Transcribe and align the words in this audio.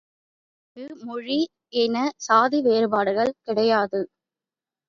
எனக்கு 0.77 1.05
மொழி, 1.05 1.37
இன 1.75 1.95
சாதி 2.19 2.61
வேறுபாடுகள் 2.61 3.37
கிடையாது. 3.41 4.01